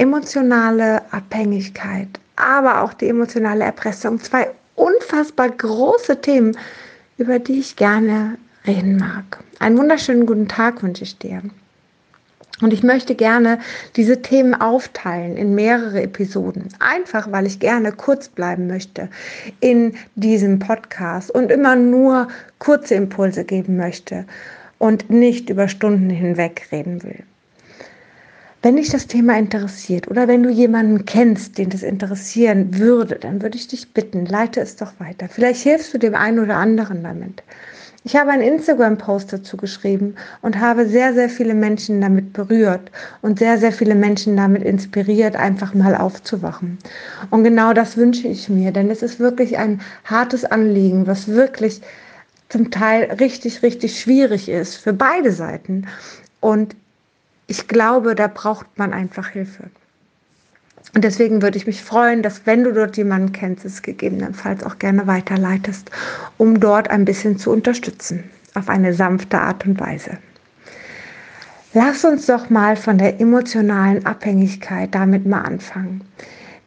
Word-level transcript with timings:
emotionale 0.00 1.02
Abhängigkeit, 1.12 2.08
aber 2.36 2.80
auch 2.80 2.94
die 2.94 3.08
emotionale 3.08 3.64
Erpressung. 3.64 4.18
Zwei 4.18 4.48
unfassbar 4.74 5.50
große 5.50 6.22
Themen, 6.22 6.56
über 7.18 7.38
die 7.38 7.60
ich 7.60 7.76
gerne 7.76 8.38
reden 8.66 8.96
mag. 8.96 9.44
Einen 9.58 9.76
wunderschönen 9.76 10.24
guten 10.24 10.48
Tag 10.48 10.82
wünsche 10.82 11.04
ich 11.04 11.18
dir. 11.18 11.42
Und 12.62 12.72
ich 12.72 12.82
möchte 12.82 13.14
gerne 13.14 13.58
diese 13.96 14.22
Themen 14.22 14.54
aufteilen 14.54 15.36
in 15.36 15.54
mehrere 15.54 16.02
Episoden. 16.02 16.68
Einfach, 16.78 17.30
weil 17.30 17.46
ich 17.46 17.58
gerne 17.58 17.92
kurz 17.92 18.28
bleiben 18.28 18.68
möchte 18.68 19.10
in 19.60 19.94
diesem 20.14 20.58
Podcast 20.58 21.30
und 21.30 21.50
immer 21.50 21.76
nur 21.76 22.28
kurze 22.58 22.94
Impulse 22.94 23.44
geben 23.44 23.76
möchte 23.76 24.24
und 24.78 25.10
nicht 25.10 25.50
über 25.50 25.68
Stunden 25.68 26.08
hinweg 26.08 26.68
reden 26.72 27.02
will. 27.02 27.22
Wenn 28.62 28.76
dich 28.76 28.90
das 28.90 29.06
Thema 29.06 29.38
interessiert 29.38 30.08
oder 30.08 30.28
wenn 30.28 30.42
du 30.42 30.50
jemanden 30.50 31.06
kennst, 31.06 31.56
den 31.56 31.70
das 31.70 31.82
interessieren 31.82 32.78
würde, 32.78 33.14
dann 33.16 33.40
würde 33.40 33.56
ich 33.56 33.68
dich 33.68 33.94
bitten, 33.94 34.26
leite 34.26 34.60
es 34.60 34.76
doch 34.76 34.92
weiter. 34.98 35.28
Vielleicht 35.30 35.62
hilfst 35.62 35.94
du 35.94 35.98
dem 35.98 36.14
einen 36.14 36.40
oder 36.40 36.56
anderen 36.56 37.02
damit. 37.02 37.42
Ich 38.04 38.16
habe 38.16 38.30
einen 38.30 38.42
Instagram-Post 38.42 39.32
dazu 39.32 39.56
geschrieben 39.56 40.14
und 40.42 40.58
habe 40.58 40.86
sehr, 40.86 41.14
sehr 41.14 41.30
viele 41.30 41.54
Menschen 41.54 42.02
damit 42.02 42.34
berührt 42.34 42.90
und 43.22 43.38
sehr, 43.38 43.56
sehr 43.56 43.72
viele 43.72 43.94
Menschen 43.94 44.36
damit 44.36 44.62
inspiriert, 44.62 45.36
einfach 45.36 45.72
mal 45.72 45.96
aufzuwachen. 45.96 46.78
Und 47.30 47.44
genau 47.44 47.72
das 47.72 47.96
wünsche 47.96 48.28
ich 48.28 48.50
mir, 48.50 48.72
denn 48.72 48.90
es 48.90 49.02
ist 49.02 49.20
wirklich 49.20 49.56
ein 49.56 49.80
hartes 50.04 50.44
Anliegen, 50.44 51.06
was 51.06 51.28
wirklich 51.28 51.80
zum 52.50 52.70
Teil 52.70 53.04
richtig, 53.20 53.62
richtig 53.62 53.98
schwierig 53.98 54.50
ist 54.50 54.76
für 54.76 54.92
beide 54.92 55.32
Seiten. 55.32 55.86
Und 56.40 56.74
ich 57.50 57.66
glaube, 57.66 58.14
da 58.14 58.28
braucht 58.28 58.78
man 58.78 58.92
einfach 58.92 59.28
Hilfe. 59.28 59.64
Und 60.94 61.02
deswegen 61.02 61.42
würde 61.42 61.58
ich 61.58 61.66
mich 61.66 61.82
freuen, 61.82 62.22
dass 62.22 62.46
wenn 62.46 62.62
du 62.62 62.72
dort 62.72 62.96
jemanden 62.96 63.32
kennst, 63.32 63.64
es 63.64 63.82
gegebenenfalls 63.82 64.62
auch 64.62 64.78
gerne 64.78 65.08
weiterleitest, 65.08 65.90
um 66.38 66.60
dort 66.60 66.90
ein 66.90 67.04
bisschen 67.04 67.38
zu 67.38 67.50
unterstützen, 67.50 68.30
auf 68.54 68.68
eine 68.68 68.94
sanfte 68.94 69.40
Art 69.40 69.66
und 69.66 69.80
Weise. 69.80 70.18
Lass 71.74 72.04
uns 72.04 72.26
doch 72.26 72.50
mal 72.50 72.76
von 72.76 72.98
der 72.98 73.20
emotionalen 73.20 74.06
Abhängigkeit 74.06 74.94
damit 74.94 75.26
mal 75.26 75.42
anfangen. 75.42 76.02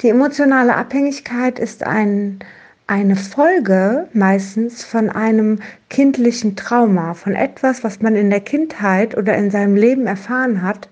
Die 0.01 0.09
emotionale 0.09 0.75
Abhängigkeit 0.75 1.59
ist 1.59 1.87
ein, 1.87 2.39
eine 2.87 3.15
Folge 3.15 4.07
meistens 4.13 4.83
von 4.83 5.09
einem 5.09 5.59
kindlichen 5.89 6.55
Trauma, 6.55 7.13
von 7.13 7.33
etwas, 7.33 7.83
was 7.83 8.01
man 8.01 8.15
in 8.15 8.29
der 8.29 8.41
Kindheit 8.41 9.17
oder 9.17 9.35
in 9.35 9.51
seinem 9.51 9.75
Leben 9.75 10.07
erfahren 10.07 10.61
hat 10.61 10.89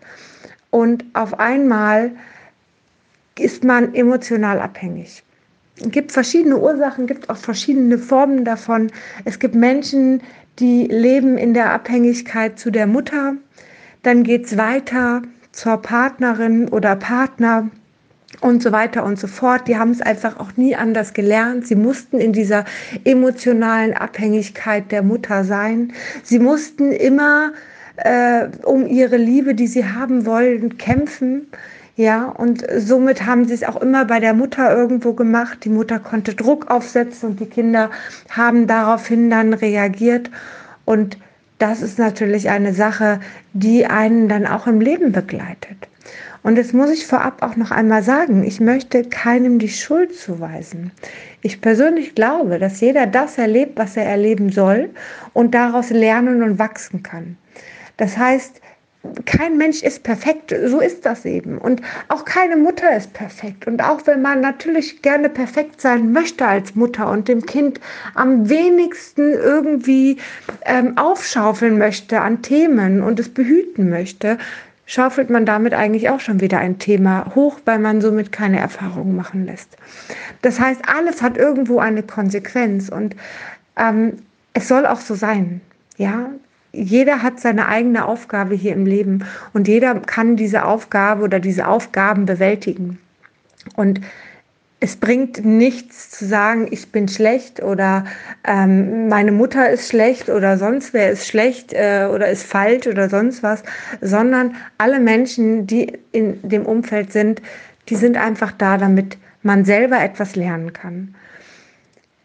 und 0.72 1.06
auf 1.14 1.40
einmal 1.40 2.12
ist 3.38 3.64
man 3.64 3.94
emotional 3.94 4.60
abhängig. 4.60 5.24
Es 5.80 5.92
gibt 5.92 6.12
verschiedene 6.12 6.58
Ursachen, 6.58 7.08
gibt 7.08 7.30
auch 7.30 7.38
verschiedene 7.38 7.98
Formen 7.98 8.46
davon. 8.46 8.92
Es 9.26 9.40
gibt 9.40 9.56
Menschen, 9.56 10.22
die 10.60 10.86
leben 10.86 11.38
in 11.38 11.54
der 11.54 11.72
Abhängigkeit 11.74 12.60
zu 12.60 12.72
der 12.72 12.88
Mutter. 12.88 13.36
Dann 14.04 14.24
geht 14.24 14.46
es 14.46 14.58
weiter 14.58 15.22
zur 15.52 15.78
Partnerin 15.78 16.70
oder 16.70 16.96
Partner 16.96 17.70
und 18.42 18.62
so 18.62 18.72
weiter 18.72 19.06
und 19.06 19.20
so 19.20 19.28
fort. 19.28 19.68
Die 19.68 19.78
haben 19.78 19.92
es 19.92 20.02
einfach 20.02 20.40
auch 20.40 20.58
nie 20.58 20.76
anders 20.76 21.14
gelernt. 21.14 21.68
Sie 21.68 21.76
mussten 21.76 22.20
in 22.20 22.34
dieser 22.34 22.66
emotionalen 23.06 23.94
Abhängigkeit 23.94 24.92
der 24.92 25.04
Mutter 25.04 25.44
sein. 25.44 25.94
Sie 26.24 26.40
mussten 26.40 26.92
immer 26.92 27.54
äh, 27.98 28.48
um 28.64 28.88
ihre 28.88 29.18
Liebe, 29.18 29.56
die 29.56 29.68
sie 29.68 29.86
haben 29.86 30.26
wollen, 30.26 30.78
kämpfen. 30.78 31.48
Ja, 31.98 32.30
und 32.30 32.66
somit 32.78 33.26
haben 33.26 33.46
sie 33.48 33.54
es 33.54 33.64
auch 33.64 33.80
immer 33.82 34.06
bei 34.06 34.20
der 34.20 34.34
Mutter 34.34 34.76
irgendwo 34.76 35.14
gemacht. 35.14 35.60
Die 35.66 35.70
Mutter 35.70 36.00
konnte 36.00 36.34
Druck 36.34 36.72
aufsetzen 36.72 37.30
und 37.30 37.40
die 37.40 37.46
Kinder 37.46 37.92
haben 38.30 38.66
daraufhin 38.66 39.30
dann 39.30 39.54
reagiert. 39.54 40.32
Und 40.86 41.18
das 41.62 41.82
ist 41.82 42.00
natürlich 42.00 42.50
eine 42.50 42.74
Sache, 42.74 43.20
die 43.54 43.86
einen 43.86 44.28
dann 44.28 44.48
auch 44.48 44.68
im 44.68 44.82
Leben 44.82 45.12
begleitet. 45.12 45.88
Und 46.44 46.58
jetzt 46.58 46.74
muss 46.74 46.90
ich 46.90 47.06
vorab 47.06 47.44
auch 47.44 47.56
noch 47.56 47.70
einmal 47.70 48.02
sagen, 48.02 48.44
ich 48.44 48.60
möchte 48.60 49.04
keinem 49.04 49.60
die 49.60 49.70
Schuld 49.70 50.16
zuweisen. 50.16 50.92
Ich 51.44 51.62
persönlich 51.62 52.16
glaube, 52.16 52.58
dass 52.58 52.82
jeder 52.82 53.06
das 53.06 53.38
erlebt, 53.38 53.78
was 53.78 53.96
er 53.96 54.06
erleben 54.06 54.52
soll 54.52 54.90
und 55.34 55.54
daraus 55.54 55.92
lernen 55.92 56.42
und 56.42 56.58
wachsen 56.58 57.04
kann. 57.04 57.38
Das 57.98 58.18
heißt, 58.18 58.60
kein 59.26 59.58
Mensch 59.58 59.82
ist 59.82 60.04
perfekt, 60.04 60.54
so 60.66 60.80
ist 60.80 61.06
das 61.06 61.26
eben. 61.26 61.58
Und 61.58 61.82
auch 62.08 62.24
keine 62.24 62.56
Mutter 62.56 62.96
ist 62.96 63.14
perfekt. 63.14 63.66
Und 63.66 63.84
auch 63.84 64.06
wenn 64.06 64.22
man 64.22 64.42
natürlich 64.42 65.02
gerne 65.02 65.30
perfekt 65.30 65.82
sein 65.82 66.12
möchte 66.12 66.46
als 66.46 66.76
Mutter 66.76 67.10
und 67.10 67.28
dem 67.28 67.46
Kind 67.46 67.80
am 68.14 68.50
wenigsten 68.50 69.34
irgendwie 69.34 70.18
ähm, 70.66 70.98
aufschaufeln 70.98 71.78
möchte 71.80 72.22
an 72.22 72.42
Themen 72.44 73.02
und 73.02 73.20
es 73.20 73.30
behüten 73.30 73.90
möchte, 73.90 74.38
schaufelt 74.86 75.30
man 75.30 75.46
damit 75.46 75.74
eigentlich 75.74 76.10
auch 76.10 76.20
schon 76.20 76.40
wieder 76.40 76.60
ein 76.60 76.78
Thema 76.78 77.34
hoch, 77.34 77.60
weil 77.66 77.80
man 77.80 78.02
somit 78.02 78.32
keine 78.32 78.60
Erfahrungen 78.60 79.16
machen 79.16 79.46
lässt. 79.46 79.78
Das 80.44 80.60
heißt, 80.60 80.82
alles 80.88 81.22
hat 81.22 81.38
irgendwo 81.38 81.80
eine 81.80 82.04
Konsequenz 82.04 82.90
und 82.90 83.16
ähm, 83.78 84.18
es 84.54 84.68
soll 84.68 84.86
auch 84.86 85.00
so 85.00 85.16
sein. 85.16 85.62
Ja, 85.98 86.30
jeder 86.74 87.22
hat 87.22 87.40
seine 87.40 87.68
eigene 87.68 88.06
Aufgabe 88.06 88.56
hier 88.56 88.74
im 88.74 88.86
Leben 88.86 89.26
und 89.54 89.68
jeder 89.68 89.96
kann 89.96 90.36
diese 90.36 90.66
Aufgabe 90.66 91.24
oder 91.24 91.40
diese 91.40 91.68
Aufgaben 91.68 92.26
bewältigen. 92.26 92.98
Und 93.76 94.02
es 94.80 94.96
bringt 94.96 95.46
nichts 95.46 96.10
zu 96.10 96.26
sagen, 96.26 96.68
ich 96.72 96.92
bin 96.92 97.08
schlecht 97.08 97.62
oder 97.62 98.06
ähm, 98.44 99.10
meine 99.10 99.32
Mutter 99.32 99.70
ist 99.70 99.90
schlecht 99.90 100.30
oder 100.30 100.58
sonst 100.58 100.94
wer 100.94 101.12
ist 101.12 101.28
schlecht 101.28 101.72
äh, 101.74 102.10
oder 102.12 102.30
ist 102.30 102.44
falsch 102.44 102.88
oder 102.88 103.08
sonst 103.08 103.44
was, 103.44 103.62
sondern 104.02 104.56
alle 104.80 105.00
Menschen, 105.00 105.68
die 105.68 106.00
in 106.12 106.42
dem 106.42 106.66
Umfeld 106.66 107.14
sind, 107.14 107.44
die 107.90 107.96
sind 107.96 108.18
einfach 108.18 108.52
da, 108.54 108.78
damit 108.78 109.20
man 109.44 109.66
selber 109.66 110.02
etwas 110.02 110.36
lernen 110.36 110.74
kann. 110.74 111.14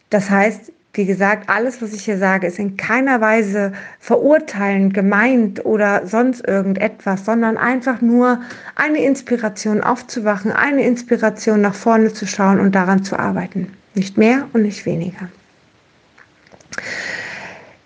Das 0.08 0.30
heißt, 0.30 0.72
wie 0.96 1.04
gesagt, 1.04 1.50
alles, 1.50 1.82
was 1.82 1.92
ich 1.92 2.04
hier 2.04 2.16
sage, 2.16 2.46
ist 2.46 2.58
in 2.58 2.76
keiner 2.78 3.20
Weise 3.20 3.72
verurteilend 4.00 4.94
gemeint 4.94 5.64
oder 5.64 6.06
sonst 6.06 6.46
irgendetwas, 6.48 7.26
sondern 7.26 7.58
einfach 7.58 8.00
nur 8.00 8.40
eine 8.76 9.04
Inspiration 9.04 9.82
aufzuwachen, 9.82 10.52
eine 10.52 10.86
Inspiration 10.86 11.60
nach 11.60 11.74
vorne 11.74 12.12
zu 12.14 12.26
schauen 12.26 12.60
und 12.60 12.74
daran 12.74 13.04
zu 13.04 13.18
arbeiten. 13.18 13.72
Nicht 13.94 14.16
mehr 14.16 14.48
und 14.54 14.62
nicht 14.62 14.86
weniger. 14.86 15.28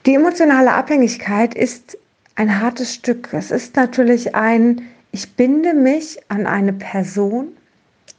Die 0.07 0.15
emotionale 0.15 0.73
Abhängigkeit 0.73 1.55
ist 1.55 1.99
ein 2.37 2.61
hartes 2.61 2.95
Stück. 2.95 3.29
Es 3.33 3.51
ist 3.51 3.75
natürlich 3.75 4.37
ein, 4.37 4.83
ich 5.11 5.35
binde 5.35 5.75
mich 5.75 6.19
an 6.29 6.47
eine 6.47 6.73
Person. 6.73 7.49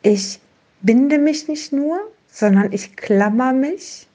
Ich 0.01 0.41
binde 0.81 1.17
mich 1.17 1.47
nicht 1.47 1.71
nur, 1.71 1.97
sondern 2.29 2.73
ich 2.73 2.95
klammer 2.97 3.53
mich 3.53 4.07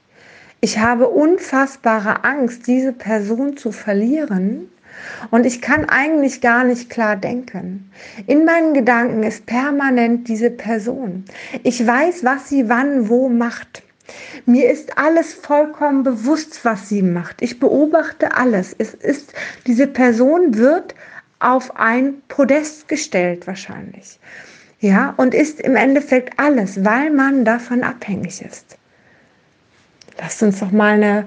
ich 0.60 0.78
habe 0.78 1.08
unfassbare 1.08 2.24
Angst, 2.24 2.66
diese 2.66 2.92
Person 2.92 3.56
zu 3.56 3.72
verlieren. 3.72 4.70
Und 5.30 5.44
ich 5.44 5.60
kann 5.60 5.84
eigentlich 5.84 6.40
gar 6.40 6.64
nicht 6.64 6.88
klar 6.88 7.16
denken. 7.16 7.90
In 8.26 8.44
meinen 8.44 8.72
Gedanken 8.72 9.22
ist 9.22 9.46
permanent 9.46 10.26
diese 10.28 10.50
Person. 10.50 11.24
Ich 11.62 11.86
weiß, 11.86 12.24
was 12.24 12.48
sie 12.48 12.68
wann 12.68 13.08
wo 13.08 13.28
macht. 13.28 13.82
Mir 14.46 14.70
ist 14.70 14.96
alles 14.98 15.34
vollkommen 15.34 16.02
bewusst, 16.02 16.64
was 16.64 16.88
sie 16.88 17.02
macht. 17.02 17.42
Ich 17.42 17.58
beobachte 17.58 18.36
alles. 18.36 18.74
Es 18.78 18.94
ist, 18.94 19.34
diese 19.66 19.86
Person 19.86 20.56
wird 20.56 20.94
auf 21.38 21.76
ein 21.76 22.22
Podest 22.28 22.88
gestellt 22.88 23.46
wahrscheinlich. 23.46 24.18
Ja, 24.80 25.14
und 25.16 25.34
ist 25.34 25.60
im 25.60 25.76
Endeffekt 25.76 26.38
alles, 26.38 26.84
weil 26.84 27.10
man 27.10 27.44
davon 27.44 27.82
abhängig 27.82 28.42
ist. 28.42 28.76
Lasst 30.18 30.42
uns 30.42 30.60
doch 30.60 30.70
mal 30.70 30.94
eine 30.94 31.26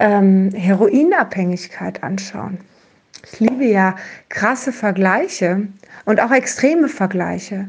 ähm, 0.00 0.50
Heroinabhängigkeit 0.52 2.02
anschauen. 2.02 2.58
Ich 3.24 3.40
liebe 3.40 3.64
ja 3.64 3.96
krasse 4.28 4.72
Vergleiche 4.72 5.68
und 6.04 6.20
auch 6.20 6.32
extreme 6.32 6.88
Vergleiche. 6.88 7.68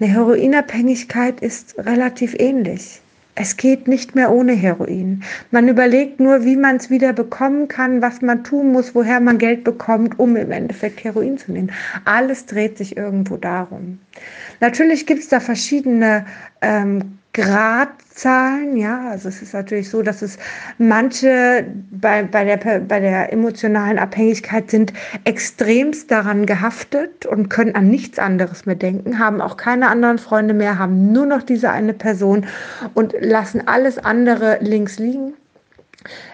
Eine 0.00 0.10
Heroinabhängigkeit 0.10 1.40
ist 1.40 1.78
relativ 1.78 2.34
ähnlich. 2.38 3.00
Es 3.34 3.56
geht 3.56 3.88
nicht 3.88 4.14
mehr 4.14 4.30
ohne 4.30 4.52
Heroin. 4.52 5.22
Man 5.50 5.68
überlegt 5.68 6.20
nur, 6.20 6.44
wie 6.44 6.56
man 6.56 6.76
es 6.76 6.90
wieder 6.90 7.14
bekommen 7.14 7.66
kann, 7.66 8.02
was 8.02 8.20
man 8.20 8.44
tun 8.44 8.72
muss, 8.72 8.94
woher 8.94 9.20
man 9.20 9.38
Geld 9.38 9.64
bekommt, 9.64 10.18
um 10.18 10.36
im 10.36 10.52
Endeffekt 10.52 11.02
Heroin 11.02 11.38
zu 11.38 11.52
nehmen. 11.52 11.72
Alles 12.04 12.44
dreht 12.44 12.76
sich 12.76 12.96
irgendwo 12.96 13.38
darum. 13.38 14.00
Natürlich 14.60 15.06
gibt 15.06 15.20
es 15.20 15.28
da 15.28 15.40
verschiedene 15.40 16.26
ähm, 16.60 17.18
Gradzahlen, 17.34 18.76
ja. 18.76 19.08
Also 19.08 19.30
es 19.30 19.40
ist 19.40 19.54
natürlich 19.54 19.88
so, 19.88 20.02
dass 20.02 20.20
es 20.20 20.38
manche 20.76 21.64
bei, 21.90 22.24
bei, 22.24 22.44
der, 22.44 22.58
bei 22.80 23.00
der 23.00 23.32
emotionalen 23.32 23.98
Abhängigkeit 23.98 24.70
sind 24.70 24.92
extremst 25.24 26.10
daran 26.10 26.44
gehaftet 26.44 27.24
und 27.24 27.48
können 27.48 27.74
an 27.74 27.88
nichts 27.88 28.18
anderes 28.18 28.66
mehr 28.66 28.74
denken, 28.74 29.18
haben 29.18 29.40
auch 29.40 29.56
keine 29.56 29.88
anderen 29.88 30.18
Freunde 30.18 30.52
mehr, 30.52 30.78
haben 30.78 31.12
nur 31.12 31.24
noch 31.24 31.42
diese 31.42 31.70
eine 31.70 31.94
Person 31.94 32.46
und 32.92 33.14
lassen 33.18 33.66
alles 33.66 33.96
andere 33.98 34.58
links 34.60 34.98
liegen. 34.98 35.32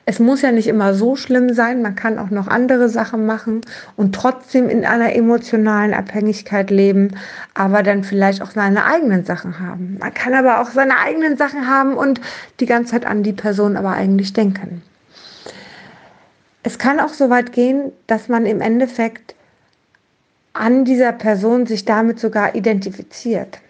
Es 0.06 0.18
muss 0.18 0.42
ja 0.42 0.52
nicht 0.52 0.68
immer 0.68 0.94
so 0.94 1.16
schlimm 1.16 1.52
sein, 1.52 1.82
man 1.82 1.94
kann 1.94 2.18
auch 2.18 2.30
noch 2.30 2.48
andere 2.48 2.88
Sachen 2.88 3.26
machen 3.26 3.60
und 3.96 4.14
trotzdem 4.14 4.68
in 4.68 4.84
einer 4.84 5.14
emotionalen 5.14 5.94
Abhängigkeit 5.94 6.70
leben, 6.70 7.10
aber 7.54 7.82
dann 7.82 8.04
vielleicht 8.04 8.42
auch 8.42 8.50
seine 8.50 8.84
eigenen 8.84 9.24
Sachen 9.24 9.58
haben. 9.60 9.98
Man 10.00 10.14
kann 10.14 10.34
aber 10.34 10.60
auch 10.60 10.70
seine 10.70 10.98
eigenen 10.98 11.36
Sachen 11.36 11.68
haben 11.68 11.94
und 11.94 12.20
die 12.60 12.66
ganze 12.66 12.92
Zeit 12.92 13.06
an 13.06 13.22
die 13.22 13.32
Person 13.32 13.76
aber 13.76 13.92
eigentlich 13.92 14.32
denken. 14.32 14.82
Es 16.62 16.78
kann 16.78 17.00
auch 17.00 17.14
so 17.14 17.30
weit 17.30 17.52
gehen, 17.52 17.92
dass 18.06 18.28
man 18.28 18.44
im 18.44 18.60
Endeffekt 18.60 19.34
an 20.52 20.84
dieser 20.84 21.12
Person 21.12 21.66
sich 21.66 21.84
damit 21.84 22.18
sogar 22.18 22.54
identifiziert. 22.54 23.60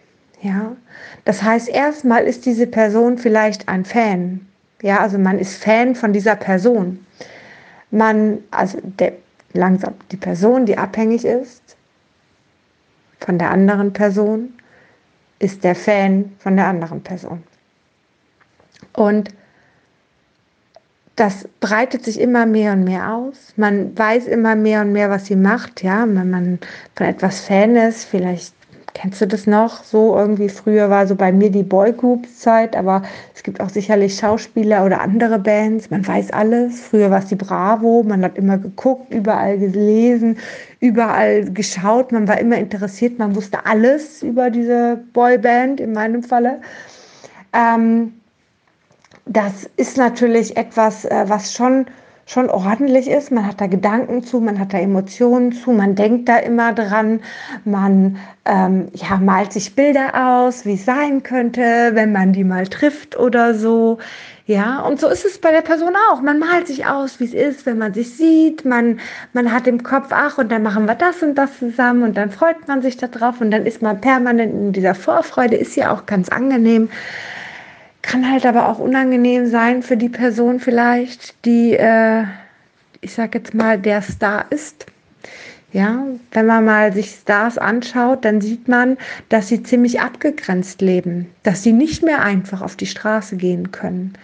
Ja, 0.40 0.76
das 1.24 1.42
heißt, 1.42 1.68
erstmal 1.68 2.24
ist 2.24 2.46
diese 2.46 2.66
Person 2.66 3.18
vielleicht 3.18 3.68
ein 3.68 3.84
Fan, 3.84 4.47
ja, 4.82 5.00
also 5.00 5.18
man 5.18 5.38
ist 5.38 5.62
Fan 5.62 5.94
von 5.94 6.12
dieser 6.12 6.36
Person. 6.36 7.04
Man, 7.90 8.38
also 8.50 8.78
der, 8.82 9.14
langsam 9.52 9.94
die 10.12 10.16
Person, 10.16 10.66
die 10.66 10.78
abhängig 10.78 11.24
ist 11.24 11.76
von 13.20 13.38
der 13.38 13.50
anderen 13.50 13.92
Person, 13.92 14.54
ist 15.38 15.64
der 15.64 15.74
Fan 15.74 16.32
von 16.38 16.56
der 16.56 16.66
anderen 16.66 17.02
Person. 17.02 17.42
Und 18.92 19.30
das 21.16 21.48
breitet 21.60 22.04
sich 22.04 22.20
immer 22.20 22.46
mehr 22.46 22.72
und 22.72 22.84
mehr 22.84 23.12
aus. 23.12 23.52
Man 23.56 23.96
weiß 23.98 24.28
immer 24.28 24.54
mehr 24.54 24.82
und 24.82 24.92
mehr, 24.92 25.10
was 25.10 25.26
sie 25.26 25.34
macht. 25.34 25.82
Ja, 25.82 26.06
wenn 26.06 26.30
man 26.30 26.58
von 26.94 27.06
etwas 27.06 27.40
Fan 27.40 27.74
ist, 27.74 28.04
vielleicht 28.04 28.54
Kennst 28.94 29.20
du 29.20 29.26
das 29.26 29.46
noch? 29.46 29.84
So 29.84 30.16
irgendwie 30.16 30.48
früher 30.48 30.90
war 30.90 31.06
so 31.06 31.14
bei 31.14 31.30
mir 31.30 31.50
die 31.50 31.62
Boygroups-Zeit, 31.62 32.74
aber 32.74 33.02
es 33.34 33.42
gibt 33.42 33.60
auch 33.60 33.68
sicherlich 33.68 34.16
Schauspieler 34.16 34.84
oder 34.84 35.00
andere 35.00 35.38
Bands. 35.38 35.90
Man 35.90 36.06
weiß 36.06 36.32
alles. 36.32 36.80
Früher 36.80 37.10
war 37.10 37.20
es 37.20 37.26
die 37.26 37.36
Bravo, 37.36 38.02
man 38.02 38.24
hat 38.24 38.36
immer 38.36 38.58
geguckt, 38.58 39.12
überall 39.12 39.58
gelesen, 39.58 40.38
überall 40.80 41.44
geschaut, 41.52 42.12
man 42.12 42.26
war 42.26 42.38
immer 42.38 42.56
interessiert, 42.56 43.18
man 43.18 43.36
wusste 43.36 43.66
alles 43.66 44.22
über 44.22 44.50
diese 44.50 45.00
Boyband 45.12 45.80
in 45.80 45.92
meinem 45.92 46.22
Falle. 46.22 46.60
Ähm, 47.52 48.14
das 49.26 49.68
ist 49.76 49.96
natürlich 49.96 50.56
etwas, 50.56 51.04
äh, 51.04 51.24
was 51.28 51.52
schon 51.52 51.86
schon 52.28 52.50
ordentlich 52.50 53.08
ist. 53.08 53.32
Man 53.32 53.46
hat 53.46 53.60
da 53.60 53.66
Gedanken 53.66 54.22
zu, 54.22 54.38
man 54.38 54.58
hat 54.58 54.74
da 54.74 54.78
Emotionen 54.78 55.52
zu, 55.52 55.72
man 55.72 55.94
denkt 55.94 56.28
da 56.28 56.36
immer 56.36 56.74
dran, 56.74 57.20
man 57.64 58.18
ähm, 58.44 58.88
ja, 58.92 59.16
malt 59.16 59.54
sich 59.54 59.74
Bilder 59.74 60.10
aus, 60.14 60.66
wie 60.66 60.74
es 60.74 60.84
sein 60.84 61.22
könnte, 61.22 61.90
wenn 61.94 62.12
man 62.12 62.34
die 62.34 62.44
mal 62.44 62.66
trifft 62.66 63.18
oder 63.18 63.54
so. 63.54 63.98
Ja, 64.44 64.80
und 64.80 65.00
so 65.00 65.08
ist 65.08 65.24
es 65.24 65.38
bei 65.38 65.52
der 65.52 65.62
Person 65.62 65.94
auch. 66.10 66.20
Man 66.20 66.38
malt 66.38 66.66
sich 66.66 66.86
aus, 66.86 67.18
wie 67.18 67.24
es 67.24 67.34
ist, 67.34 67.66
wenn 67.66 67.78
man 67.78 67.94
sich 67.94 68.14
sieht. 68.14 68.64
Man, 68.64 69.00
man 69.32 69.50
hat 69.50 69.66
im 69.66 69.82
Kopf, 69.82 70.08
ach, 70.10 70.36
und 70.36 70.52
dann 70.52 70.62
machen 70.62 70.84
wir 70.86 70.94
das 70.94 71.22
und 71.22 71.34
das 71.34 71.58
zusammen 71.58 72.02
und 72.02 72.16
dann 72.16 72.30
freut 72.30 72.68
man 72.68 72.82
sich 72.82 72.98
darauf 72.98 73.40
und 73.40 73.50
dann 73.50 73.64
ist 73.64 73.80
man 73.80 74.00
permanent 74.00 74.52
in 74.52 74.72
dieser 74.72 74.94
Vorfreude, 74.94 75.56
ist 75.56 75.76
ja 75.76 75.92
auch 75.92 76.04
ganz 76.04 76.28
angenehm 76.28 76.90
kann 78.08 78.28
halt 78.28 78.46
aber 78.46 78.68
auch 78.68 78.78
unangenehm 78.78 79.46
sein 79.46 79.82
für 79.82 79.98
die 79.98 80.08
Person 80.08 80.60
vielleicht, 80.60 81.44
die, 81.44 81.74
äh, 81.74 82.24
ich 83.02 83.12
sag 83.12 83.34
jetzt 83.34 83.54
mal, 83.54 83.78
der 83.78 84.00
Star 84.02 84.46
ist. 84.50 84.86
Ja, 85.70 86.06
wenn 86.32 86.46
man 86.46 86.64
mal 86.64 86.94
sich 86.94 87.10
Stars 87.10 87.58
anschaut, 87.58 88.24
dann 88.24 88.40
sieht 88.40 88.68
man, 88.68 88.96
dass 89.28 89.48
sie 89.48 89.62
ziemlich 89.62 90.00
abgegrenzt 90.00 90.80
leben, 90.80 91.30
dass 91.42 91.62
sie 91.62 91.72
nicht 91.72 92.02
mehr 92.02 92.22
einfach 92.22 92.62
auf 92.62 92.74
die 92.74 92.86
Straße 92.86 93.36
gehen 93.36 93.70
können. 93.70 94.14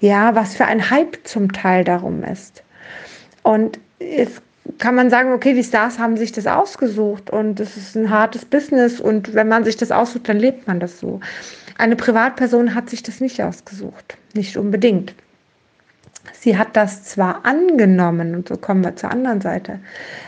Ja, 0.00 0.34
was 0.34 0.56
für 0.56 0.64
ein 0.64 0.90
Hype 0.90 1.18
zum 1.22 1.52
Teil 1.52 1.84
darum 1.84 2.24
ist. 2.24 2.64
Und 3.44 3.78
es 4.00 4.42
kann 4.78 4.96
man 4.96 5.08
sagen, 5.10 5.32
okay, 5.32 5.54
die 5.54 5.62
Stars 5.62 6.00
haben 6.00 6.16
sich 6.16 6.32
das 6.32 6.48
ausgesucht 6.48 7.30
und 7.30 7.60
es 7.60 7.76
ist 7.76 7.96
ein 7.96 8.10
hartes 8.10 8.44
Business 8.44 9.00
und 9.00 9.34
wenn 9.34 9.46
man 9.46 9.62
sich 9.62 9.76
das 9.76 9.92
aussucht, 9.92 10.28
dann 10.28 10.38
lebt 10.38 10.66
man 10.66 10.80
das 10.80 10.98
so. 10.98 11.20
Eine 11.78 11.94
Privatperson 11.94 12.74
hat 12.74 12.90
sich 12.90 13.04
das 13.04 13.20
nicht 13.20 13.40
ausgesucht, 13.40 14.18
nicht 14.34 14.56
unbedingt. 14.56 15.14
Sie 16.40 16.58
hat 16.58 16.76
das 16.76 17.04
zwar 17.04 17.46
angenommen, 17.46 18.34
und 18.34 18.48
so 18.48 18.56
kommen 18.56 18.84
wir 18.84 18.96
zur 18.96 19.10
anderen 19.10 19.40
Seite. 19.40 19.78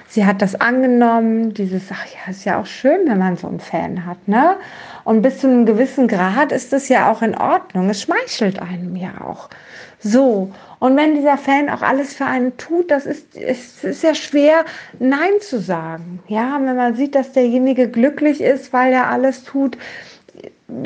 Sie 0.08 0.25
hat 0.25 0.43
das 0.43 0.55
angenommen, 0.55 1.52
dieses, 1.52 1.82
ach 1.91 2.06
ja, 2.06 2.31
ist 2.31 2.44
ja 2.44 2.61
auch 2.61 2.67
schön, 2.67 3.00
wenn 3.06 3.19
man 3.19 3.37
so 3.37 3.49
einen 3.49 3.61
Fan 3.61 4.06
hat, 4.06 4.29
ne? 4.29 4.56
Und 5.05 5.23
bis 5.23 5.38
zu 5.38 5.49
einem 5.49 5.67
gewissen 5.67 6.08
Grad 6.08 6.52
ist 6.52 6.73
das 6.73 6.88
ja 6.88 7.11
auch 7.11 7.20
in 7.20 7.37
Ordnung. 7.37 7.91
Es 7.91 8.02
schmeichelt 8.02 8.61
einem 8.61 8.97
ja 8.97 9.20
auch. 9.25 9.50
So. 9.99 10.52
Und 10.79 10.97
wenn 10.97 11.14
dieser 11.14 11.37
Fan 11.37 11.69
auch 11.69 11.82
alles 11.82 12.14
für 12.14 12.26
einen 12.26 12.56
tut, 12.56 12.91
das 12.91 13.06
ist, 13.06 13.37
ist, 13.37 13.85
ist 13.85 14.02
ja 14.02 14.14
schwer, 14.14 14.64
Nein 14.99 15.32
zu 15.41 15.61
sagen. 15.61 16.23
Ja, 16.29 16.58
wenn 16.62 16.76
man 16.76 16.94
sieht, 16.94 17.14
dass 17.14 17.32
derjenige 17.32 17.88
glücklich 17.88 18.41
ist, 18.41 18.73
weil 18.73 18.93
er 18.93 19.11
alles 19.11 19.44
tut, 19.44 19.76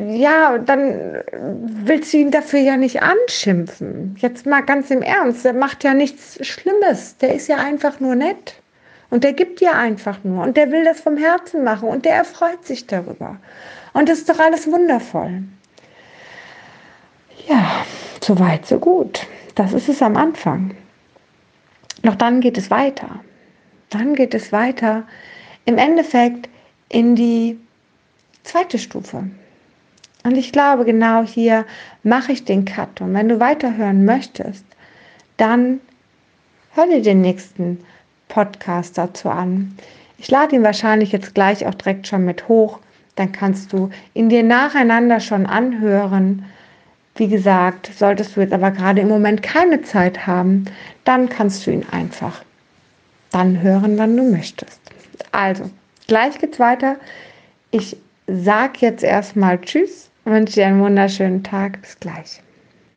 ja, 0.07 0.59
dann 0.59 1.23
willst 1.85 2.13
du 2.13 2.19
ihn 2.19 2.31
dafür 2.31 2.61
ja 2.61 2.77
nicht 2.77 3.03
anschimpfen. 3.03 4.17
Jetzt 4.19 4.47
mal 4.47 4.63
ganz 4.63 4.91
im 4.91 5.03
Ernst, 5.03 5.45
der 5.45 5.53
macht 5.53 5.85
ja 5.85 5.95
nichts 5.95 6.45
Schlimmes. 6.47 7.17
Der 7.19 7.35
ist 7.35 7.49
ja 7.49 7.57
einfach 7.57 8.01
nur 8.01 8.15
nett. 8.15 8.55
Und 9.11 9.25
der 9.25 9.33
gibt 9.33 9.61
ja 9.61 9.73
einfach 9.73 10.25
nur. 10.25 10.43
Und 10.43 10.57
der 10.57 10.71
will 10.71 10.85
das 10.85 11.01
vom 11.01 11.17
Herzen 11.17 11.65
machen. 11.65 11.89
Und 11.89 12.05
der 12.05 12.15
erfreut 12.15 12.65
sich 12.65 12.87
darüber. 12.87 13.37
Und 13.93 14.09
das 14.09 14.19
ist 14.19 14.29
doch 14.29 14.39
alles 14.39 14.67
wundervoll. 14.67 15.43
Ja, 17.47 17.85
so 18.23 18.39
weit, 18.39 18.67
so 18.67 18.79
gut. 18.79 19.27
Das 19.55 19.73
ist 19.73 19.89
es 19.89 20.03
am 20.03 20.17
Anfang. 20.17 20.75
Doch 22.03 22.17
dann 22.17 22.41
geht 22.41 22.59
es 22.59 22.71
weiter. 22.71 23.21
Dann 23.91 24.15
geht 24.15 24.35
es 24.35 24.51
weiter 24.51 25.05
im 25.67 25.79
Endeffekt 25.79 26.49
in 26.89 27.15
die 27.15 27.59
zweite 28.43 28.79
Stufe. 28.79 29.25
Und 30.25 30.39
ich 30.39 30.53
glaube, 30.53 30.87
genau 30.87 31.23
hier 31.23 31.67
mache 32.03 32.33
ich 32.33 32.47
den 32.47 32.65
Cut. 32.65 33.03
Und 33.03 33.13
wenn 33.13 33.29
du 33.29 33.41
weiterhören 33.41 34.07
möchtest, 34.07 34.65
dann 35.37 35.81
hör 36.73 36.87
dir 36.87 37.03
den 37.03 37.21
nächsten 37.21 37.85
Podcast 38.29 38.97
dazu 38.97 39.29
an. 39.29 39.77
Ich 40.17 40.31
lade 40.31 40.57
ihn 40.57 40.63
wahrscheinlich 40.63 41.13
jetzt 41.13 41.35
gleich 41.35 41.67
auch 41.67 41.75
direkt 41.75 42.07
schon 42.07 42.25
mit 42.25 42.49
hoch. 42.49 42.79
Dann 43.17 43.33
kannst 43.33 43.73
du 43.75 43.91
ihn 44.15 44.31
dir 44.31 44.43
nacheinander 44.43 45.21
schon 45.21 45.45
anhören. 45.45 46.47
Wie 47.17 47.29
gesagt, 47.29 47.91
solltest 47.95 48.35
du 48.35 48.41
jetzt 48.41 48.55
aber 48.55 48.71
gerade 48.71 49.03
im 49.03 49.09
Moment 49.09 49.43
keine 49.43 49.83
Zeit 49.83 50.27
haben, 50.27 50.65
dann 51.05 51.29
kannst 51.29 51.67
du 51.67 51.71
ihn 51.71 51.85
einfach 51.91 52.43
dann 53.31 53.61
hören, 53.61 53.99
wann 53.99 54.17
du 54.17 54.23
möchtest. 54.23 54.81
Also, 55.33 55.71
gleich 56.07 56.39
geht's 56.39 56.59
weiter. 56.59 56.97
Ich 57.71 57.99
sag 58.27 58.81
jetzt 58.81 59.05
erstmal 59.05 59.61
Tschüss 59.61 60.11
wünsche 60.25 60.55
dir 60.55 60.67
einen 60.67 60.81
wunderschönen 60.81 61.43
Tag. 61.43 61.81
Bis 61.83 61.99
gleich. 62.01 62.41